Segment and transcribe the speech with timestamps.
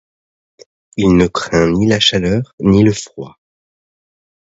[0.97, 3.37] Il ne craint ni la chaleur ni le froid.